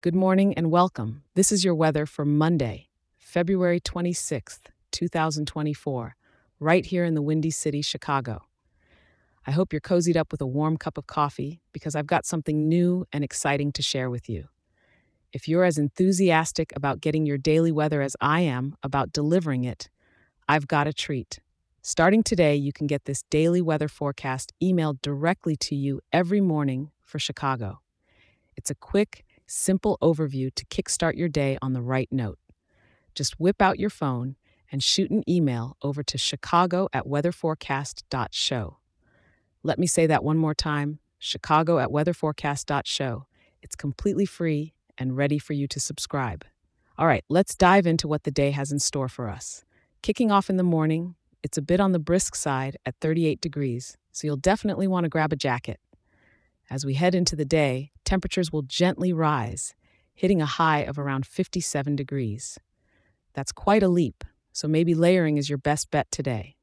[0.00, 1.24] Good morning and welcome.
[1.34, 4.60] This is your weather for Monday, February 26th,
[4.92, 6.14] 2024,
[6.60, 8.44] right here in the Windy City, Chicago.
[9.44, 12.68] I hope you're cozied up with a warm cup of coffee because I've got something
[12.68, 14.46] new and exciting to share with you.
[15.32, 19.88] If you're as enthusiastic about getting your daily weather as I am about delivering it,
[20.48, 21.40] I've got a treat.
[21.82, 26.92] Starting today, you can get this daily weather forecast emailed directly to you every morning
[27.02, 27.80] for Chicago.
[28.56, 32.38] It's a quick, simple overview to kickstart your day on the right note.
[33.14, 34.36] Just whip out your phone
[34.70, 38.76] and shoot an email over to chicago at weatherforecast.show.
[39.62, 43.26] Let me say that one more time chicago at weatherforecast.show.
[43.60, 46.44] It's completely free and ready for you to subscribe.
[46.96, 49.64] All right, let's dive into what the day has in store for us.
[50.02, 53.96] Kicking off in the morning, it's a bit on the brisk side at 38 degrees,
[54.12, 55.80] so you'll definitely want to grab a jacket.
[56.70, 59.74] As we head into the day, temperatures will gently rise,
[60.14, 62.58] hitting a high of around 57 degrees.
[63.32, 66.56] That's quite a leap, so maybe layering is your best bet today.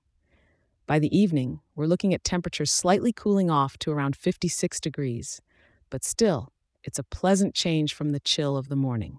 [0.85, 5.41] By the evening, we're looking at temperatures slightly cooling off to around 56 degrees,
[5.89, 6.53] but still,
[6.83, 9.17] it's a pleasant change from the chill of the morning.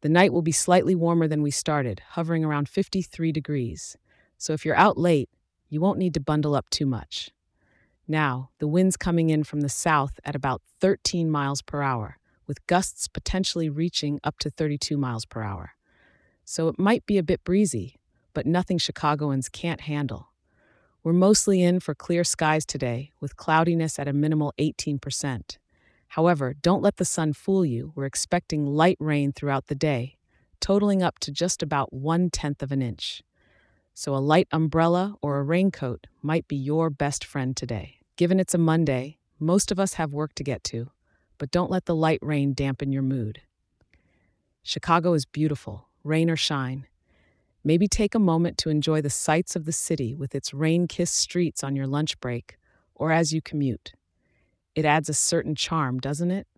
[0.00, 3.98] The night will be slightly warmer than we started, hovering around 53 degrees,
[4.38, 5.28] so if you're out late,
[5.68, 7.30] you won't need to bundle up too much.
[8.10, 12.66] Now, the wind's coming in from the south at about 13 miles per hour, with
[12.66, 15.72] gusts potentially reaching up to 32 miles per hour.
[16.46, 17.96] So it might be a bit breezy,
[18.32, 20.30] but nothing Chicagoans can't handle.
[21.04, 25.58] We're mostly in for clear skies today, with cloudiness at a minimal 18%.
[26.08, 27.92] However, don't let the sun fool you.
[27.94, 30.16] We're expecting light rain throughout the day,
[30.60, 33.22] totaling up to just about one tenth of an inch.
[33.92, 37.97] So a light umbrella or a raincoat might be your best friend today.
[38.18, 40.90] Given it's a Monday, most of us have work to get to,
[41.38, 43.42] but don't let the light rain dampen your mood.
[44.64, 46.88] Chicago is beautiful, rain or shine.
[47.62, 51.14] Maybe take a moment to enjoy the sights of the city with its rain kissed
[51.14, 52.58] streets on your lunch break
[52.96, 53.92] or as you commute.
[54.74, 56.48] It adds a certain charm, doesn't it?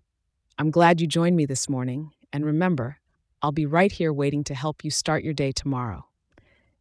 [0.58, 3.00] I'm glad you joined me this morning, and remember,
[3.42, 6.06] I'll be right here waiting to help you start your day tomorrow.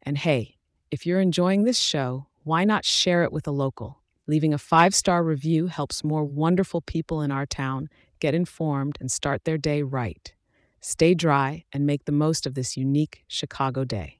[0.03, 0.55] And hey,
[0.89, 3.98] if you're enjoying this show, why not share it with a local?
[4.29, 9.11] Leaving a five star review helps more wonderful people in our town get informed and
[9.11, 10.35] start their day right.
[10.81, 14.18] Stay dry and make the most of this unique Chicago day.